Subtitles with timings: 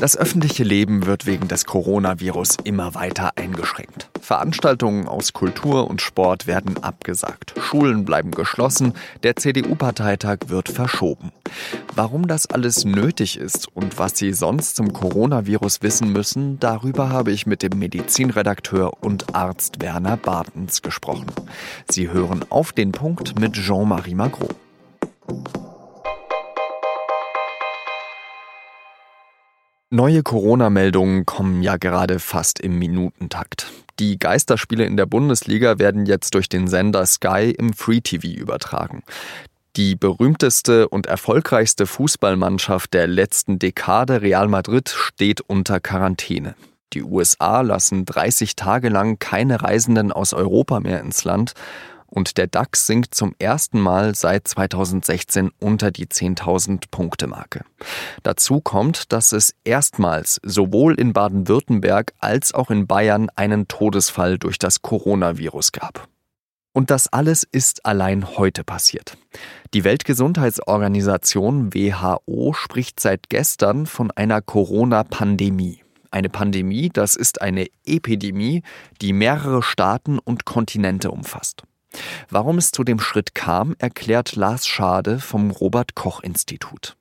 [0.00, 4.08] Das öffentliche Leben wird wegen des Coronavirus immer weiter eingeschränkt.
[4.20, 7.54] Veranstaltungen aus Kultur und Sport werden abgesagt.
[7.58, 8.92] Schulen bleiben geschlossen.
[9.24, 11.32] Der CDU-Parteitag wird verschoben.
[11.96, 17.32] Warum das alles nötig ist und was Sie sonst zum Coronavirus wissen müssen, darüber habe
[17.32, 21.26] ich mit dem Medizinredakteur und Arzt Werner Bartens gesprochen.
[21.90, 24.48] Sie hören auf den Punkt mit Jean-Marie Magro.
[29.90, 33.72] Neue Corona-Meldungen kommen ja gerade fast im Minutentakt.
[33.98, 39.02] Die Geisterspiele in der Bundesliga werden jetzt durch den Sender Sky im Free TV übertragen.
[39.76, 46.54] Die berühmteste und erfolgreichste Fußballmannschaft der letzten Dekade, Real Madrid, steht unter Quarantäne.
[46.92, 51.54] Die USA lassen 30 Tage lang keine Reisenden aus Europa mehr ins Land
[52.10, 57.64] und der DAX sinkt zum ersten Mal seit 2016 unter die 10.000 Punkte Marke.
[58.22, 64.58] Dazu kommt, dass es erstmals sowohl in Baden-Württemberg als auch in Bayern einen Todesfall durch
[64.58, 66.08] das Coronavirus gab.
[66.72, 69.18] Und das alles ist allein heute passiert.
[69.74, 75.82] Die Weltgesundheitsorganisation WHO spricht seit gestern von einer Corona-Pandemie.
[76.10, 78.62] Eine Pandemie, das ist eine Epidemie,
[79.02, 81.64] die mehrere Staaten und Kontinente umfasst.
[82.30, 86.96] Warum es zu dem Schritt kam, erklärt Lars Schade vom Robert Koch Institut.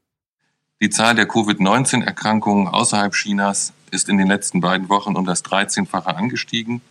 [0.80, 6.16] Die Zahl der Covid-19-Erkrankungen außerhalb Chinas ist in den letzten beiden Wochen um das 13-fache
[6.16, 6.82] angestiegen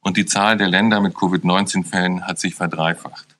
[0.00, 3.36] und die Zahl der Länder mit Covid-19-Fällen hat sich verdreifacht.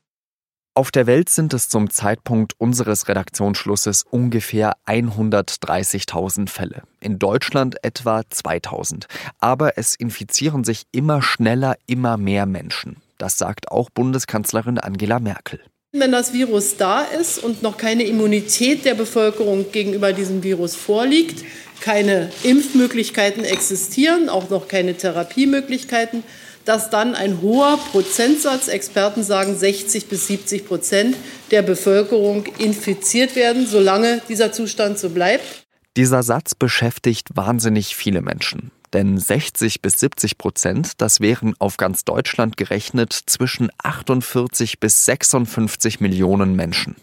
[0.75, 6.83] Auf der Welt sind es zum Zeitpunkt unseres Redaktionsschlusses ungefähr 130.000 Fälle.
[7.01, 9.07] In Deutschland etwa 2000.
[9.39, 13.01] Aber es infizieren sich immer schneller immer mehr Menschen.
[13.19, 15.61] Das sagt auch Bundeskanzlerin Angela Merkel.
[15.93, 21.45] Wenn das Virus da ist und noch keine Immunität der Bevölkerung gegenüber diesem Virus vorliegt,
[21.81, 26.23] keine Impfmöglichkeiten existieren, auch noch keine Therapiemöglichkeiten,
[26.67, 31.17] dass dann ein hoher Prozentsatz, Experten sagen 60 bis 70 Prozent
[31.51, 35.67] der Bevölkerung infiziert werden, solange dieser Zustand so bleibt.
[35.97, 38.71] Dieser Satz beschäftigt wahnsinnig viele Menschen.
[38.97, 46.01] Denn 60 bis 70 Prozent, das wären auf ganz Deutschland gerechnet zwischen 48 bis 56
[46.01, 46.97] Millionen Menschen.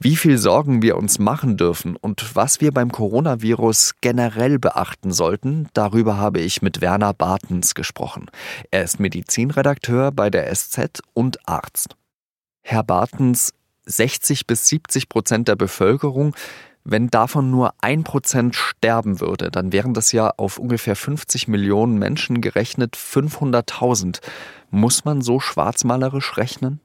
[0.00, 5.68] Wie viel Sorgen wir uns machen dürfen und was wir beim Coronavirus generell beachten sollten,
[5.74, 8.30] darüber habe ich mit Werner Bartens gesprochen.
[8.70, 11.94] Er ist Medizinredakteur bei der SZ und Arzt.
[12.62, 13.52] Herr Bartens,
[13.84, 16.34] 60 bis 70 Prozent der Bevölkerung,
[16.84, 21.98] wenn davon nur ein Prozent sterben würde, dann wären das ja auf ungefähr 50 Millionen
[21.98, 24.20] Menschen gerechnet 500.000.
[24.70, 26.80] Muss man so schwarzmalerisch rechnen?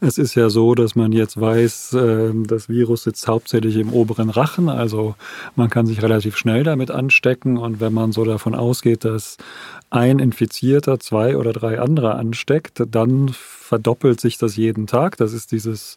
[0.00, 4.30] Es ist ja so, dass man jetzt weiß, ähm, das Virus sitzt hauptsächlich im oberen
[4.30, 5.16] Rachen, also
[5.56, 9.36] man kann sich relativ schnell damit anstecken und wenn man so davon ausgeht, dass
[9.90, 13.30] ein Infizierter zwei oder drei andere ansteckt, dann
[13.68, 15.18] verdoppelt sich das jeden Tag.
[15.18, 15.96] Das ist dieses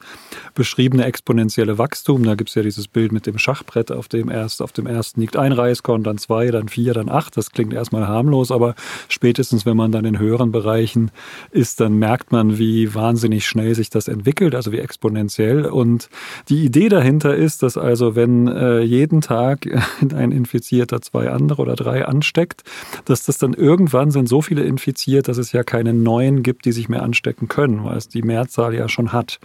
[0.56, 2.24] beschriebene exponentielle Wachstum.
[2.24, 5.22] Da gibt es ja dieses Bild mit dem Schachbrett, auf dem erst auf dem ersten
[5.22, 7.38] liegt ein Reiskorn, dann zwei, dann vier, dann acht.
[7.38, 8.76] Das klingt erstmal harmlos, aber
[9.08, 11.12] spätestens, wenn man dann in höheren Bereichen
[11.52, 15.66] ist, dann merkt man, wie wahnsinnig schnell sich das entwickelt, also wie exponentiell.
[15.66, 16.10] Und
[16.50, 19.66] die Idee dahinter ist, dass also, wenn äh, jeden Tag
[20.14, 22.64] ein Infizierter zwei andere oder drei ansteckt,
[23.06, 26.72] dass das dann irgendwann sind so viele infiziert, dass es ja keine neuen gibt, die
[26.72, 29.40] sich mehr anstecken können weil es die Mehrzahl ja schon hat.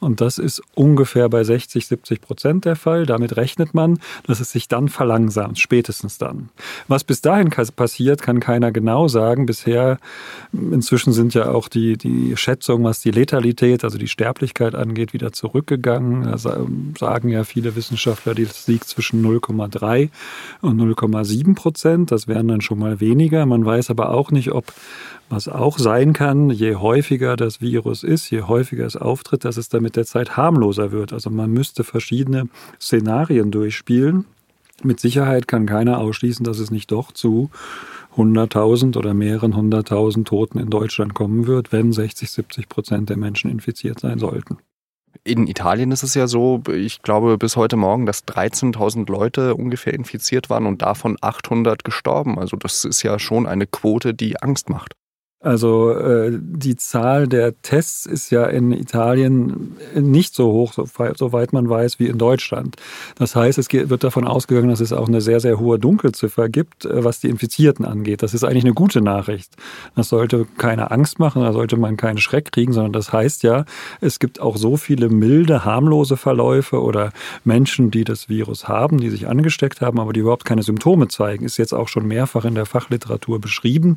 [0.00, 3.04] Und das ist ungefähr bei 60, 70 Prozent der Fall.
[3.04, 6.48] Damit rechnet man, dass es sich dann verlangsamt, spätestens dann.
[6.88, 9.44] Was bis dahin passiert, kann keiner genau sagen.
[9.44, 9.98] Bisher,
[10.52, 15.32] inzwischen sind ja auch die, die Schätzungen, was die Letalität, also die Sterblichkeit angeht, wieder
[15.32, 16.24] zurückgegangen.
[16.24, 20.08] Da sagen ja viele Wissenschaftler, das liegt zwischen 0,3
[20.62, 22.10] und 0,7 Prozent.
[22.10, 23.44] Das wären dann schon mal weniger.
[23.46, 24.72] Man weiß aber auch nicht, ob
[25.28, 29.68] was auch sein kann, je häufiger das Virus ist, je häufiger es auftritt, dass es
[29.68, 31.12] dann mit der Zeit harmloser wird.
[31.12, 32.48] Also man müsste verschiedene
[32.80, 34.26] Szenarien durchspielen.
[34.82, 37.50] Mit Sicherheit kann keiner ausschließen, dass es nicht doch zu
[38.16, 43.50] 100.000 oder mehreren 100.000 Toten in Deutschland kommen wird, wenn 60, 70 Prozent der Menschen
[43.50, 44.58] infiziert sein sollten.
[45.24, 49.94] In Italien ist es ja so, ich glaube bis heute Morgen, dass 13.000 Leute ungefähr
[49.94, 52.38] infiziert waren und davon 800 gestorben.
[52.38, 54.94] Also das ist ja schon eine Quote, die Angst macht.
[55.42, 61.68] Also äh, die Zahl der Tests ist ja in Italien nicht so hoch, soweit man
[61.68, 62.76] weiß, wie in Deutschland.
[63.16, 66.84] Das heißt, es wird davon ausgegangen, dass es auch eine sehr, sehr hohe Dunkelziffer gibt,
[66.84, 68.22] äh, was die Infizierten angeht.
[68.22, 69.56] Das ist eigentlich eine gute Nachricht.
[69.96, 73.64] Das sollte keine Angst machen, da sollte man keinen Schreck kriegen, sondern das heißt ja,
[74.00, 77.10] es gibt auch so viele milde, harmlose Verläufe oder
[77.42, 81.44] Menschen, die das Virus haben, die sich angesteckt haben, aber die überhaupt keine Symptome zeigen.
[81.44, 83.96] Ist jetzt auch schon mehrfach in der Fachliteratur beschrieben,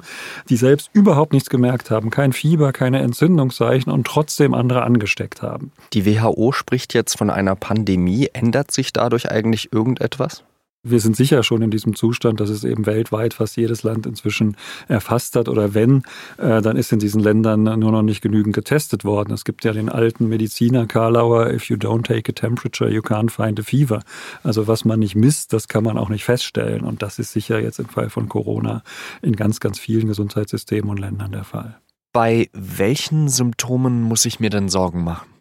[0.49, 5.71] die selbst überhaupt nichts gemerkt haben, kein Fieber, keine Entzündungszeichen und trotzdem andere angesteckt haben.
[5.93, 8.29] Die WHO spricht jetzt von einer Pandemie.
[8.33, 10.43] Ändert sich dadurch eigentlich irgendetwas?
[10.87, 14.55] Wir sind sicher schon in diesem Zustand, dass es eben weltweit fast jedes Land inzwischen
[14.87, 15.49] erfasst hat.
[15.49, 16.03] Oder wenn,
[16.37, 19.33] äh, dann ist in diesen Ländern nur noch nicht genügend getestet worden.
[19.33, 23.31] Es gibt ja den alten Mediziner Karlauer, if you don't take a temperature, you can't
[23.31, 24.03] find a fever.
[24.43, 26.81] Also was man nicht misst, das kann man auch nicht feststellen.
[26.81, 28.83] Und das ist sicher jetzt im Fall von Corona
[29.23, 31.79] in ganz, ganz vielen Gesundheitssystemen und Ländern der Fall.
[32.13, 35.34] Bei welchen Symptomen muss ich mir denn Sorgen machen?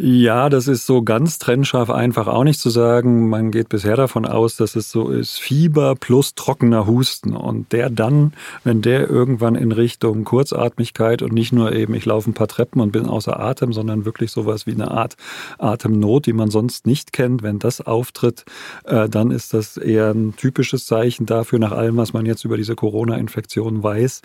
[0.00, 3.28] Ja, das ist so ganz trennscharf einfach auch nicht zu sagen.
[3.28, 7.34] Man geht bisher davon aus, dass es so ist, Fieber plus trockener Husten.
[7.34, 12.30] Und der dann, wenn der irgendwann in Richtung Kurzatmigkeit und nicht nur eben, ich laufe
[12.30, 15.16] ein paar Treppen und bin außer Atem, sondern wirklich sowas wie eine Art
[15.58, 18.44] Atemnot, die man sonst nicht kennt, wenn das auftritt,
[18.84, 22.56] äh, dann ist das eher ein typisches Zeichen dafür, nach allem, was man jetzt über
[22.56, 24.22] diese Corona-Infektion weiß.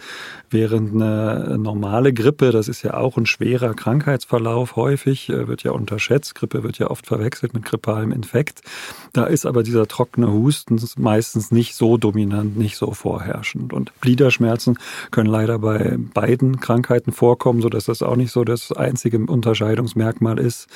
[0.51, 6.35] Während eine normale Grippe, das ist ja auch ein schwerer Krankheitsverlauf häufig, äh, ja unterschätzt.
[6.35, 8.61] Grippe wird ja oft verwechselt mit grippalem Infekt.
[9.13, 13.73] Da ist aber dieser trockene Husten meistens nicht so dominant, nicht so vorherrschend.
[13.73, 14.77] Und Gliederschmerzen
[15.11, 20.67] können leider bei beiden Krankheiten vorkommen, sodass das auch nicht so das einzige Unterscheidungsmerkmal ist.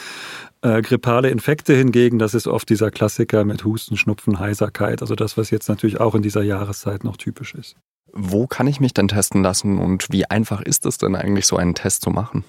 [0.61, 5.37] Äh, grippale Infekte hingegen, das ist oft dieser Klassiker mit Husten, Schnupfen, Heiserkeit, also das,
[5.37, 7.75] was jetzt natürlich auch in dieser Jahreszeit noch typisch ist.
[8.11, 11.57] Wo kann ich mich denn testen lassen und wie einfach ist es denn eigentlich, so
[11.57, 12.43] einen Test zu machen?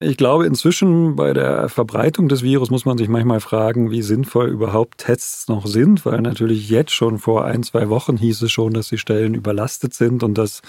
[0.00, 4.48] Ich glaube, inzwischen bei der Verbreitung des Virus muss man sich manchmal fragen, wie sinnvoll
[4.48, 8.74] überhaupt Tests noch sind, weil natürlich jetzt schon vor ein, zwei Wochen hieß es schon,
[8.74, 10.62] dass die Stellen überlastet sind und dass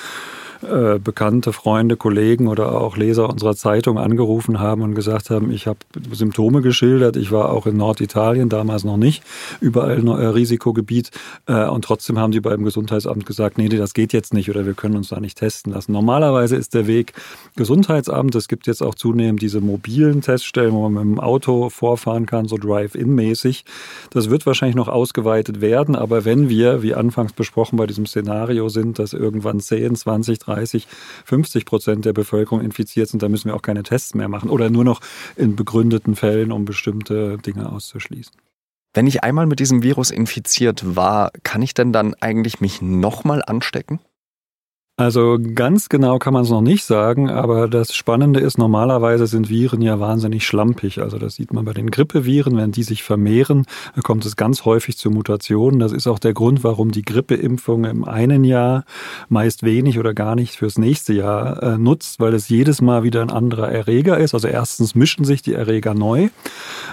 [0.62, 5.68] äh, bekannte Freunde, Kollegen oder auch Leser unserer Zeitung angerufen haben und gesagt haben, ich
[5.68, 5.80] habe
[6.12, 9.24] Symptome geschildert, ich war auch in Norditalien, damals noch nicht,
[9.62, 11.12] überall äh, Risikogebiet
[11.46, 14.74] äh, und trotzdem haben die beim Gesundheitsamt gesagt, nee, das geht jetzt nicht oder wir
[14.74, 15.94] können uns da nicht testen lassen.
[15.94, 17.14] Normalerweise ist der Weg
[17.56, 22.26] Gesundheitsamt, es gibt jetzt auch zunehmend diese mobilen Teststellen, wo man mit dem Auto vorfahren
[22.26, 23.64] kann, so Drive-In-mäßig.
[24.10, 28.68] Das wird wahrscheinlich noch ausgeweitet werden, aber wenn wir, wie anfangs besprochen bei diesem Szenario
[28.68, 30.88] sind, dass irgendwann 10, 20, 30,
[31.26, 34.70] 50 Prozent der Bevölkerung infiziert sind, dann müssen wir auch keine Tests mehr machen oder
[34.70, 35.02] nur noch
[35.36, 38.34] in begründeten Fällen, um bestimmte Dinge auszuschließen.
[38.94, 43.44] Wenn ich einmal mit diesem Virus infiziert war, kann ich denn dann eigentlich mich nochmal
[43.46, 44.00] anstecken?
[45.00, 49.48] Also ganz genau kann man es noch nicht sagen, aber das Spannende ist, normalerweise sind
[49.48, 51.02] Viren ja wahnsinnig schlampig.
[51.02, 53.66] Also das sieht man bei den Grippeviren, wenn die sich vermehren,
[54.04, 55.80] kommt es ganz häufig zu Mutationen.
[55.80, 58.84] Das ist auch der Grund, warum die Grippeimpfung im einen Jahr
[59.30, 63.22] meist wenig oder gar nicht fürs nächste Jahr äh, nutzt, weil es jedes Mal wieder
[63.22, 64.34] ein anderer Erreger ist.
[64.34, 66.28] Also erstens mischen sich die Erreger neu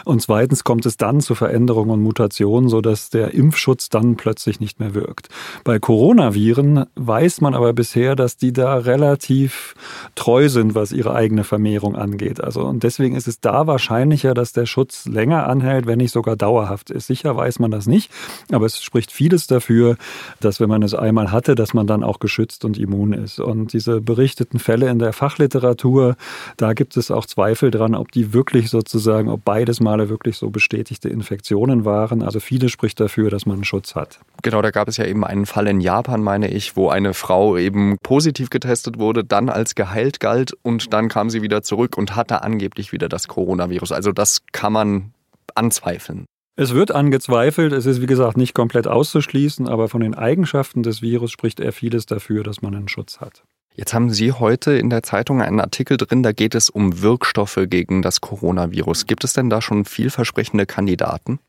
[0.04, 4.78] und zweitens kommt es dann zu Veränderungen und Mutationen, sodass der Impfschutz dann plötzlich nicht
[4.78, 5.28] mehr wirkt.
[5.64, 9.74] Bei Coronaviren weiß man aber bisher, bisher, dass die da relativ
[10.16, 12.44] treu sind, was ihre eigene Vermehrung angeht.
[12.44, 16.36] Also und deswegen ist es da wahrscheinlicher, dass der Schutz länger anhält, wenn nicht sogar
[16.36, 17.06] dauerhaft ist.
[17.06, 18.10] Sicher weiß man das nicht,
[18.52, 19.96] aber es spricht vieles dafür,
[20.40, 23.40] dass wenn man es einmal hatte, dass man dann auch geschützt und immun ist.
[23.40, 26.16] Und diese berichteten Fälle in der Fachliteratur,
[26.58, 30.50] da gibt es auch Zweifel dran, ob die wirklich sozusagen, ob beides Male wirklich so
[30.50, 32.22] bestätigte Infektionen waren.
[32.22, 34.18] Also viele spricht dafür, dass man einen Schutz hat.
[34.42, 37.56] Genau, da gab es ja eben einen Fall in Japan, meine ich, wo eine Frau
[37.56, 42.16] eben positiv getestet wurde, dann als geheilt galt und dann kam sie wieder zurück und
[42.16, 43.92] hatte angeblich wieder das Coronavirus.
[43.92, 45.12] Also das kann man
[45.54, 46.26] anzweifeln.
[46.58, 51.02] Es wird angezweifelt, es ist wie gesagt nicht komplett auszuschließen, aber von den Eigenschaften des
[51.02, 53.44] Virus spricht er vieles dafür, dass man einen Schutz hat.
[53.74, 57.58] Jetzt haben Sie heute in der Zeitung einen Artikel drin, da geht es um Wirkstoffe
[57.68, 59.06] gegen das Coronavirus.
[59.06, 61.40] Gibt es denn da schon vielversprechende Kandidaten?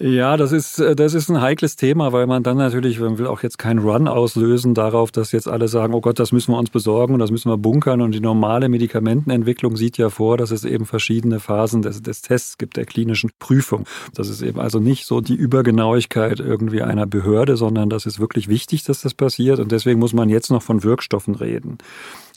[0.00, 3.26] Ja, das ist, äh, das ist ein heikles Thema, weil man dann natürlich, man will
[3.26, 6.58] auch jetzt keinen Run auslösen darauf, dass jetzt alle sagen, oh Gott, das müssen wir
[6.58, 8.00] uns besorgen und das müssen wir bunkern.
[8.00, 12.58] Und die normale Medikamentenentwicklung sieht ja vor, dass es eben verschiedene Phasen des, des Tests
[12.58, 13.86] gibt, der klinischen Prüfung.
[14.14, 18.46] Das ist eben also nicht so die Übergenauigkeit irgendwie einer Behörde, sondern das ist wirklich
[18.46, 19.58] wichtig, dass das passiert.
[19.58, 21.78] Und deswegen muss man jetzt noch von Wirkstoffen reden.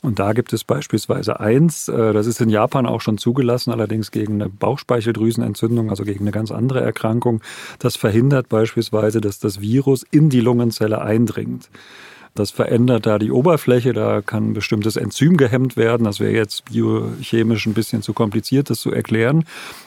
[0.02, 4.10] Und da gibt es beispielsweise eins, äh, das ist in Japan auch schon zugelassen, allerdings
[4.10, 7.40] gegen eine Bauchspeicheldrüsenentzündung, also gegen eine ganz andere Erkrankung.
[7.78, 11.70] Das verhindert beispielsweise, dass das Virus in die Lungenzelle eindringt.
[12.34, 16.04] Das verändert da die Oberfläche, da kann ein bestimmtes Enzym gehemmt werden.
[16.04, 19.44] Das wäre jetzt biochemisch ein bisschen zu kompliziert, das zu erklären.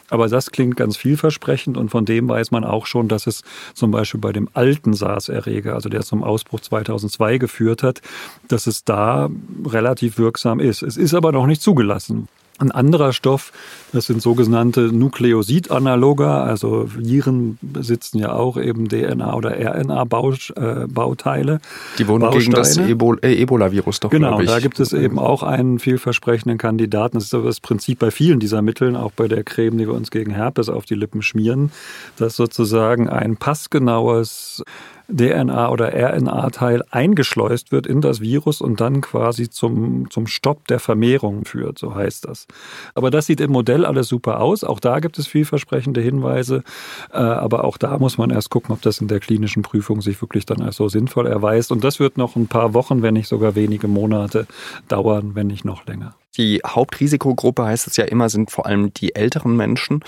[0.09, 3.41] Aber das klingt ganz vielversprechend und von dem weiß man auch schon, dass es
[3.73, 8.01] zum Beispiel bei dem alten SARS-Erreger, also der zum Ausbruch 2002 geführt hat,
[8.47, 9.29] dass es da
[9.65, 10.83] relativ wirksam ist.
[10.83, 12.27] Es ist aber noch nicht zugelassen.
[12.57, 13.51] Ein anderer Stoff,
[13.91, 21.59] das sind sogenannte Nukleosid-Analoga, also Viren besitzen ja auch eben DNA- oder RNA-Bauteile.
[21.97, 22.43] Die wurden Bausteine.
[22.45, 27.17] gegen das äh, Ebola-Virus doch, Genau, da gibt es eben auch einen vielversprechenden Kandidaten.
[27.17, 29.93] Das ist aber das Prinzip bei vielen dieser Mitteln, auch bei der Creme, die wir
[29.93, 31.74] uns gegen Herpes auf die Lippen schmieren,
[32.15, 34.63] dass sozusagen ein passgenaues
[35.09, 40.79] DNA- oder RNA-Teil eingeschleust wird in das Virus und dann quasi zum, zum Stopp der
[40.79, 42.47] Vermehrung führt, so heißt das.
[42.93, 44.63] Aber das sieht im Modell alles super aus.
[44.63, 46.63] Auch da gibt es vielversprechende Hinweise.
[47.12, 50.21] Äh, aber auch da muss man erst gucken, ob das in der klinischen Prüfung sich
[50.21, 51.71] wirklich dann als so sinnvoll erweist.
[51.71, 54.47] Und das wird noch ein paar Wochen, wenn nicht sogar wenige Monate
[54.88, 56.15] dauern, wenn nicht noch länger.
[56.38, 60.04] Die Hauptrisikogruppe heißt es ja immer, sind vor allem die älteren Menschen.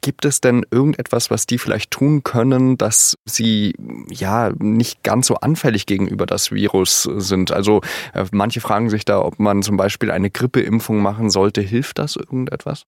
[0.00, 3.74] Gibt es denn irgendetwas, was die vielleicht tun können, dass sie
[4.10, 7.50] ja nicht ganz so anfällig gegenüber das Virus sind?
[7.50, 7.80] Also
[8.14, 11.60] äh, manche fragen sich da, ob man zum Beispiel eine Grippeimpfung machen sollte.
[11.60, 12.84] Hilft das irgendetwas?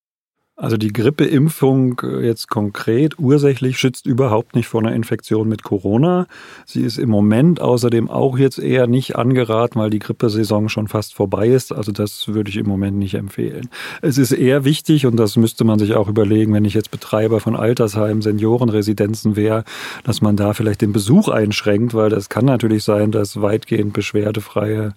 [0.57, 6.29] Also die Grippeimpfung äh, jetzt konkret ursächlich schützt überhaupt nicht vor einer Infektion mit Corona.
[6.65, 11.15] Sie ist im Moment außerdem auch jetzt eher nicht angeraten, weil die Grippesaison schon fast
[11.15, 11.73] vorbei ist.
[11.73, 13.69] Also das würde ich im Moment nicht empfehlen.
[14.01, 17.41] Es ist eher wichtig, und das müsste man sich auch überlegen, wenn ich jetzt Betreiber
[17.41, 19.65] von Altersheimen, Seniorenresidenzen wäre,
[20.05, 24.93] dass man da vielleicht den Besuch einschränkt, weil das kann natürlich sein, dass weitgehend beschwerdefreie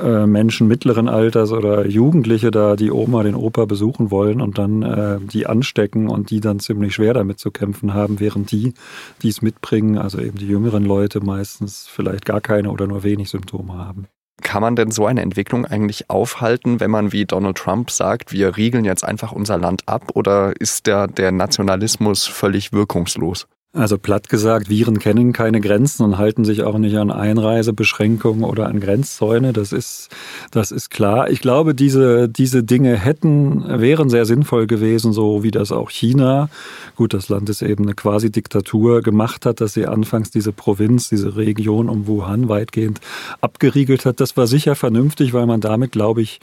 [0.00, 4.82] äh, Menschen mittleren Alters oder Jugendliche da die Oma, den Opa besuchen wollen und dann
[4.82, 8.74] äh, die anstecken und die dann ziemlich schwer damit zu kämpfen haben, während die,
[9.22, 13.30] die es mitbringen, also eben die jüngeren Leute meistens vielleicht gar keine oder nur wenig
[13.30, 14.06] Symptome haben.
[14.42, 18.56] Kann man denn so eine Entwicklung eigentlich aufhalten, wenn man wie Donald Trump sagt, wir
[18.56, 23.46] riegeln jetzt einfach unser Land ab oder ist der, der Nationalismus völlig wirkungslos?
[23.76, 28.68] Also platt gesagt, Viren kennen keine Grenzen und halten sich auch nicht an Einreisebeschränkungen oder
[28.68, 29.52] an Grenzzäune.
[29.52, 30.08] Das ist,
[30.50, 31.28] das ist klar.
[31.28, 36.48] Ich glaube, diese, diese Dinge hätten, wären sehr sinnvoll gewesen, so wie das auch China,
[36.96, 41.36] gut, das Land ist eben eine Quasi-Diktatur, gemacht hat, dass sie anfangs diese Provinz, diese
[41.36, 43.02] Region um Wuhan weitgehend
[43.42, 44.20] abgeriegelt hat.
[44.20, 46.40] Das war sicher vernünftig, weil man damit, glaube ich,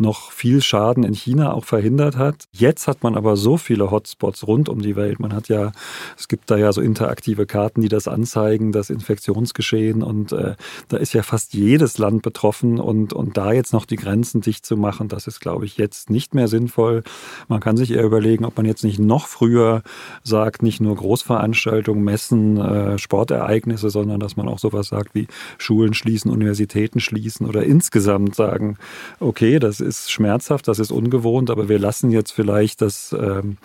[0.00, 2.44] noch viel Schaden in China auch verhindert hat.
[2.52, 5.20] Jetzt hat man aber so viele Hotspots rund um die Welt.
[5.20, 5.72] Man hat ja,
[6.16, 10.54] es gibt da ja so interaktive Karten, die das anzeigen, das Infektionsgeschehen und äh,
[10.88, 14.64] da ist ja fast jedes Land betroffen und, und da jetzt noch die Grenzen dicht
[14.64, 17.02] zu machen, das ist, glaube ich, jetzt nicht mehr sinnvoll.
[17.48, 19.82] Man kann sich eher überlegen, ob man jetzt nicht noch früher
[20.22, 25.26] sagt, nicht nur Großveranstaltungen, Messen, äh, Sportereignisse, sondern dass man auch sowas sagt wie
[25.58, 28.76] Schulen schließen, Universitäten schließen oder insgesamt sagen,
[29.18, 33.56] okay, das ist ist schmerzhaft, das ist ungewohnt, aber wir lassen jetzt vielleicht das, ähm,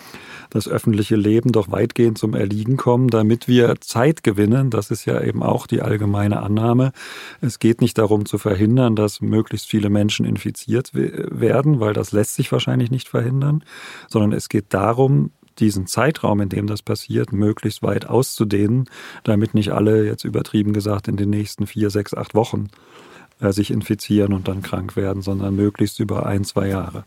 [0.50, 4.70] das öffentliche Leben doch weitgehend zum Erliegen kommen, damit wir Zeit gewinnen.
[4.70, 6.92] Das ist ja eben auch die allgemeine Annahme.
[7.42, 12.36] Es geht nicht darum zu verhindern, dass möglichst viele Menschen infiziert werden, weil das lässt
[12.36, 13.64] sich wahrscheinlich nicht verhindern,
[14.08, 18.90] sondern es geht darum, diesen Zeitraum, in dem das passiert, möglichst weit auszudehnen,
[19.24, 22.68] damit nicht alle, jetzt übertrieben gesagt, in den nächsten vier, sechs, acht Wochen
[23.40, 27.06] äh, sich infizieren und dann krank werden, sondern möglichst über ein, zwei Jahre.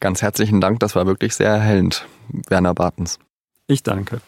[0.00, 2.06] Ganz herzlichen Dank, das war wirklich sehr erhellend,
[2.48, 3.18] Werner Bartens.
[3.66, 4.20] Ich danke.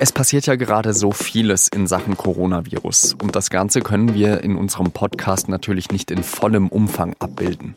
[0.00, 4.54] Es passiert ja gerade so vieles in Sachen Coronavirus und das Ganze können wir in
[4.56, 7.74] unserem Podcast natürlich nicht in vollem Umfang abbilden.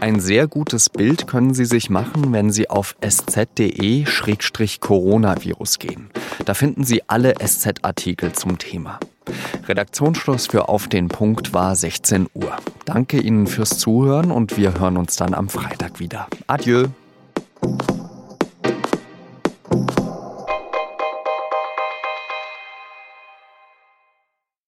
[0.00, 6.10] Ein sehr gutes Bild können Sie sich machen, wenn Sie auf sz.de-coronavirus gehen.
[6.44, 8.98] Da finden Sie alle SZ-Artikel zum Thema.
[9.68, 12.56] Redaktionsschluss für Auf den Punkt war 16 Uhr.
[12.86, 16.26] Danke Ihnen fürs Zuhören und wir hören uns dann am Freitag wieder.
[16.48, 16.88] Adieu.